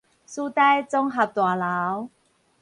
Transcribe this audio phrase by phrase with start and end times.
[0.03, 0.03] 師大
[0.83, 2.09] 綜合大樓